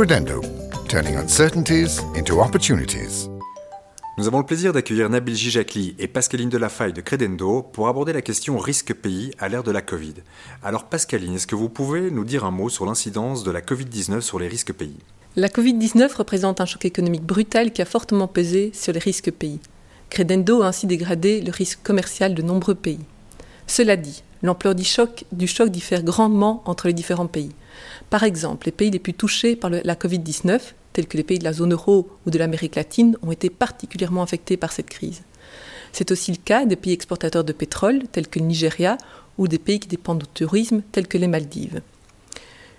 Credendo, 0.00 0.40
turning 0.88 1.14
uncertainties 1.16 2.00
into 2.16 2.40
opportunities. 2.40 3.28
Nous 4.16 4.26
avons 4.26 4.38
le 4.38 4.46
plaisir 4.46 4.72
d'accueillir 4.72 5.10
Nabil 5.10 5.34
Gijakli 5.34 5.94
et 5.98 6.08
Pascaline 6.08 6.48
Delafaille 6.48 6.94
de 6.94 7.02
Credendo 7.02 7.62
pour 7.62 7.86
aborder 7.86 8.14
la 8.14 8.22
question 8.22 8.56
risque 8.56 8.94
pays 8.94 9.32
à 9.38 9.50
l'ère 9.50 9.62
de 9.62 9.70
la 9.70 9.82
Covid. 9.82 10.14
Alors 10.62 10.84
Pascaline, 10.84 11.34
est-ce 11.34 11.46
que 11.46 11.54
vous 11.54 11.68
pouvez 11.68 12.10
nous 12.10 12.24
dire 12.24 12.46
un 12.46 12.50
mot 12.50 12.70
sur 12.70 12.86
l'incidence 12.86 13.44
de 13.44 13.50
la 13.50 13.60
Covid-19 13.60 14.22
sur 14.22 14.38
les 14.38 14.48
risques 14.48 14.72
pays? 14.72 14.96
La 15.36 15.48
Covid-19 15.48 16.14
représente 16.14 16.62
un 16.62 16.64
choc 16.64 16.86
économique 16.86 17.24
brutal 17.24 17.70
qui 17.70 17.82
a 17.82 17.84
fortement 17.84 18.26
pesé 18.26 18.70
sur 18.72 18.94
les 18.94 19.00
risques 19.00 19.32
pays. 19.32 19.60
Credendo 20.08 20.62
a 20.62 20.68
ainsi 20.68 20.86
dégradé 20.86 21.42
le 21.42 21.50
risque 21.50 21.80
commercial 21.82 22.34
de 22.34 22.40
nombreux 22.40 22.74
pays. 22.74 23.04
Cela 23.66 23.96
dit, 23.96 24.22
l'ampleur 24.42 24.74
du 24.74 24.84
choc, 24.84 25.24
diffère 25.32 26.02
grandement 26.02 26.62
entre 26.66 26.86
les 26.86 26.92
différents 26.92 27.26
pays. 27.26 27.50
Par 28.08 28.24
exemple, 28.24 28.66
les 28.66 28.72
pays 28.72 28.90
les 28.90 28.98
plus 28.98 29.14
touchés 29.14 29.56
par 29.56 29.70
la 29.70 29.94
Covid-19, 29.94 30.60
tels 30.92 31.06
que 31.06 31.16
les 31.16 31.22
pays 31.22 31.38
de 31.38 31.44
la 31.44 31.52
zone 31.52 31.72
euro 31.72 32.08
ou 32.26 32.30
de 32.30 32.38
l'Amérique 32.38 32.76
latine, 32.76 33.16
ont 33.22 33.30
été 33.30 33.50
particulièrement 33.50 34.22
affectés 34.22 34.56
par 34.56 34.72
cette 34.72 34.88
crise. 34.88 35.22
C'est 35.92 36.10
aussi 36.10 36.30
le 36.32 36.38
cas 36.38 36.64
des 36.64 36.76
pays 36.76 36.92
exportateurs 36.92 37.44
de 37.44 37.52
pétrole, 37.52 38.02
tels 38.12 38.28
que 38.28 38.38
le 38.38 38.46
Nigeria, 38.46 38.96
ou 39.38 39.48
des 39.48 39.58
pays 39.58 39.80
qui 39.80 39.88
dépendent 39.88 40.20
du 40.20 40.26
tourisme, 40.26 40.82
tels 40.92 41.08
que 41.08 41.18
les 41.18 41.26
Maldives. 41.26 41.82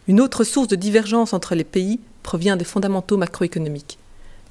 Une 0.07 0.21
autre 0.21 0.43
source 0.43 0.68
de 0.68 0.76
divergence 0.76 1.34
entre 1.34 1.55
les 1.55 1.63
pays 1.63 1.99
provient 2.23 2.57
des 2.57 2.66
fondamentaux 2.66 3.18
macroéconomiques. 3.18 3.98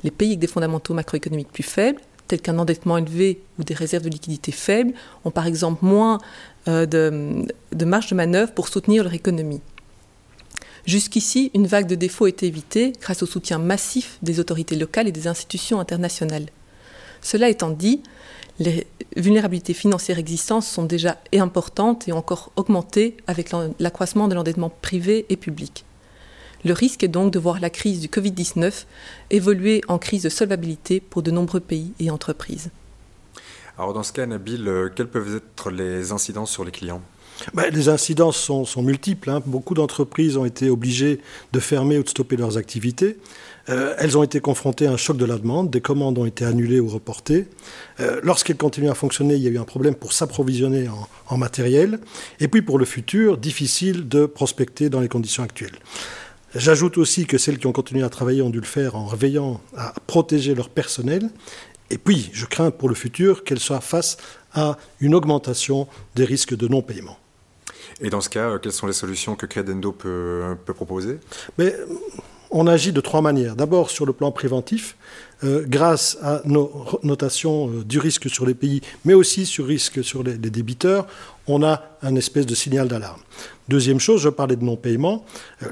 Les 0.03 0.11
pays 0.11 0.29
avec 0.29 0.39
des 0.39 0.47
fondamentaux 0.47 0.95
macroéconomiques 0.95 1.53
plus 1.53 1.63
faibles, 1.63 2.01
tels 2.31 2.41
qu'un 2.41 2.61
endettement 2.61 2.97
élevé 2.97 3.43
ou 3.59 3.65
des 3.65 3.75
réserves 3.75 4.05
de 4.05 4.09
liquidité 4.09 4.53
faibles, 4.53 4.95
ont 5.25 5.33
par 5.33 5.47
exemple 5.47 5.85
moins 5.85 6.19
euh, 6.69 6.87
de, 6.87 7.45
de 7.73 7.85
marge 7.85 8.09
de 8.09 8.15
manœuvre 8.15 8.53
pour 8.53 8.69
soutenir 8.69 9.03
leur 9.03 9.15
économie. 9.15 9.61
Jusqu'ici, 10.87 11.51
une 11.55 11.67
vague 11.67 11.89
de 11.89 11.97
défauts 11.97 12.29
été 12.29 12.47
évitée 12.47 12.93
grâce 13.01 13.25
au 13.25 13.27
soutien 13.27 13.59
massif 13.59 14.19
des 14.23 14.39
autorités 14.39 14.77
locales 14.77 15.09
et 15.09 15.13
des 15.13 15.27
institutions 15.27 15.81
internationales. 15.81 16.47
Cela 17.21 17.49
étant 17.49 17.71
dit, 17.71 18.01
les 18.61 18.87
vulnérabilités 19.17 19.75
financières 19.75 20.19
existantes 20.19 20.63
sont 20.63 20.85
déjà 20.85 21.19
importantes 21.35 22.07
et 22.07 22.13
ont 22.13 22.19
encore 22.19 22.53
augmenté 22.55 23.17
avec 23.27 23.51
l'accroissement 23.81 24.29
de 24.29 24.37
l'endettement 24.37 24.71
privé 24.71 25.27
et 25.31 25.37
public. 25.37 25.85
Le 26.65 26.73
risque 26.73 27.03
est 27.03 27.09
donc 27.09 27.33
de 27.33 27.39
voir 27.39 27.61
la 27.61 27.71
crise 27.71 28.01
du 28.01 28.09
Covid-19 28.09 28.85
évoluer 29.31 29.81
en 29.89 29.99
crise 29.99 30.25
de 30.25 30.29
solvabilité 30.29 31.01
pour 31.01 31.23
de 31.23 31.31
nombreux 31.31 31.61
pays 31.61 31.93
et 32.01 32.11
entreprises. 32.11 32.71
Alors 33.79 33.95
dans 33.95 34.03
ce 34.03 34.13
cas, 34.13 34.27
Nabil, 34.27 34.69
euh, 34.69 34.91
quelles 34.95 35.09
peuvent 35.09 35.37
être 35.37 35.71
les 35.71 36.13
incidences 36.13 36.51
sur 36.51 36.65
les 36.65 36.71
clients? 36.71 37.01
Ben, 37.55 37.71
les 37.73 37.89
incidences 37.89 38.37
sont, 38.37 38.83
multiples. 38.83 39.31
Hein. 39.31 39.43
Beaucoup 39.47 39.73
d'entreprises 39.73 40.37
ont 40.37 40.45
été 40.45 40.69
obligées 40.69 41.21
de 41.53 41.61
fermer 41.61 41.97
ou 41.97 42.03
de 42.03 42.09
stopper 42.09 42.37
leurs 42.37 42.59
activités. 42.59 43.17
Euh, 43.71 43.95
elles 43.99 44.19
ont 44.19 44.23
été 44.23 44.41
confrontées 44.41 44.87
à 44.87 44.93
un 44.93 44.99
choc 44.99 45.17
de 45.17 45.25
la 45.25 45.39
demande. 45.39 45.71
Des 45.71 45.81
commandes 45.81 46.19
ont 46.19 46.27
été 46.27 46.45
annulées 46.45 46.81
ou 46.81 46.89
reportées. 46.89 47.47
Euh, 48.01 48.21
lorsqu'elles 48.23 48.59
continuent 48.59 48.91
à 48.91 48.95
fonctionner, 48.95 49.37
il 49.37 49.43
y 49.43 49.47
a 49.47 49.51
eu 49.51 49.59
un 49.59 49.65
problème 49.65 49.95
pour 49.95 50.13
s'approvisionner 50.13 50.89
en, 50.89 51.09
en 51.29 51.39
matériel. 51.39 52.01
Et 52.41 52.49
puis 52.49 52.61
pour 52.61 52.79
le 52.79 52.85
futur, 52.85 53.39
difficile 53.39 54.09
de 54.09 54.27
prospecter 54.27 54.91
dans 54.91 55.01
les 55.01 55.09
conditions 55.09 55.43
actuelles. 55.43 55.79
J'ajoute 56.55 56.99
aussi 56.99 57.27
que 57.27 57.39
celles 57.39 57.59
qui 57.59 57.67
ont 57.67 57.73
continué 57.73 58.03
à 58.03 58.09
travailler 58.09 58.43
ont 58.43 58.51
dû 58.51 58.61
le 58.61 58.67
faire 58.67 58.97
en 58.97 59.07
veillant 59.07 59.61
à 59.77 59.95
protéger 60.07 60.55
leur 60.55 60.69
personnel. 60.69 61.31
Et 61.91 61.99
puis, 61.99 62.31
je 62.33 62.47
crains 62.47 62.71
pour 62.71 62.89
le 62.89 62.95
futur 62.95 63.45
qu'elles 63.45 63.61
soient 63.61 63.81
face 63.81 64.17
à 64.53 64.77
une 65.01 65.15
augmentation 65.15 65.87
des 66.15 66.25
risques 66.25 66.57
de 66.57 66.67
non-paiement. 66.69 67.19
Et 68.01 68.11
dans 68.11 68.21
ce 68.21 68.29
cas, 68.29 68.51
euh, 68.51 68.59
quelles 68.59 68.73
sont 68.73 68.87
les 68.87 68.93
solutions 68.93 69.37
que 69.37 69.47
Credendo 69.47 69.93
peut, 69.93 70.57
proposer? 70.75 71.19
Mais, 71.59 71.75
On 72.53 72.67
agit 72.67 72.93
de 72.93 73.01
trois 73.01 73.23
manières. 73.23 73.55
D'abord 73.55 73.91
sur 73.91 74.07
le 74.07 74.13
plan 74.13 74.33
préventif, 74.33 74.97
euh, 75.45 75.65
grâce 75.67 76.19
à 76.21 76.43
nos 76.45 76.85
notations 77.05 77.69
euh, 77.69 77.85
du 77.85 78.01
risque 78.01 78.29
sur 78.29 78.45
les 78.45 78.55
pays, 78.55 78.81
mais 79.05 79.15
aussi 79.15 79.47
sur 79.47 79.67
risque 79.67 80.03
sur 80.03 80.25
les, 80.25 80.37
débiteurs, 80.37 81.07
on 81.55 81.63
a 81.63 81.83
un 82.03 82.17
espèce 82.17 82.47
de 82.47 82.55
signal 82.55 82.89
d'alarme. 82.89 83.21
Deuxième 83.69 84.01
chose, 84.01 84.23
je 84.23 84.29
parlais 84.29 84.57
de 84.57 84.65
non-paiement. 84.65 85.25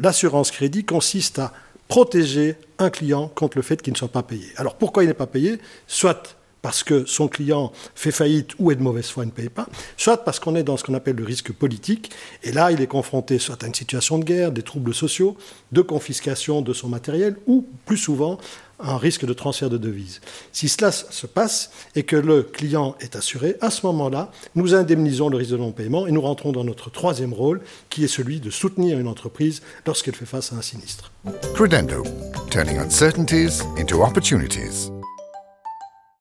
L'assurance 0.02 0.50
crédit 0.50 0.84
consiste 0.84 1.38
à 1.38 1.52
protéger 1.88 2.56
un 2.78 2.90
client 2.90 3.28
contre 3.28 3.56
le 3.56 3.62
fait 3.62 3.80
qu'il 3.80 3.92
ne 3.92 3.98
soit 3.98 4.08
pas 4.08 4.22
payé. 4.22 4.46
Alors 4.56 4.76
pourquoi 4.76 5.04
il 5.04 5.06
n'est 5.06 5.14
pas 5.14 5.26
payé? 5.26 5.58
Soit 5.86 6.36
parce 6.60 6.82
que 6.82 7.06
son 7.06 7.28
client 7.28 7.72
fait 7.94 8.10
faillite 8.10 8.50
ou 8.58 8.70
est 8.70 8.74
de 8.74 8.82
mauvaise 8.82 9.06
foi 9.06 9.22
et 9.22 9.26
ne 9.26 9.30
paye 9.30 9.48
pas, 9.48 9.68
soit 9.96 10.24
parce 10.24 10.40
qu'on 10.40 10.56
est 10.56 10.64
dans 10.64 10.76
ce 10.76 10.84
qu'on 10.84 10.94
appelle 10.94 11.16
le 11.16 11.24
risque 11.24 11.52
politique, 11.52 12.10
et 12.42 12.52
là 12.52 12.72
il 12.72 12.80
est 12.80 12.88
confronté 12.88 13.38
soit 13.38 13.62
à 13.62 13.66
une 13.66 13.74
situation 13.74 14.18
de 14.18 14.24
guerre, 14.24 14.52
des 14.52 14.62
troubles 14.62 14.92
sociaux, 14.92 15.36
de 15.70 15.82
confiscation 15.82 16.60
de 16.60 16.72
son 16.72 16.88
matériel, 16.88 17.36
ou 17.46 17.64
plus 17.86 17.96
souvent 17.96 18.38
un 18.80 18.96
risque 18.96 19.26
de 19.26 19.32
transfert 19.32 19.70
de 19.70 19.78
devises. 19.78 20.20
Si 20.52 20.68
cela 20.68 20.92
se 20.92 21.26
passe 21.26 21.70
et 21.94 22.02
que 22.02 22.16
le 22.16 22.42
client 22.42 22.96
est 23.00 23.16
assuré, 23.16 23.56
à 23.60 23.70
ce 23.70 23.86
moment-là, 23.86 24.30
nous 24.54 24.74
indemnisons 24.74 25.28
le 25.28 25.36
risque 25.36 25.52
de 25.52 25.56
non-paiement 25.56 26.06
et 26.06 26.12
nous 26.12 26.20
rentrons 26.20 26.52
dans 26.52 26.64
notre 26.64 26.90
troisième 26.90 27.32
rôle, 27.32 27.60
qui 27.90 28.04
est 28.04 28.08
celui 28.08 28.40
de 28.40 28.50
soutenir 28.50 28.98
une 28.98 29.08
entreprise 29.08 29.62
lorsqu'elle 29.86 30.14
fait 30.14 30.26
face 30.26 30.52
à 30.52 30.56
un 30.56 30.62
sinistre. 30.62 31.10
Credendo, 31.54 32.02
turning 32.50 32.78
uncertainties 32.78 33.62
into 33.78 34.02
opportunities. 34.02 34.90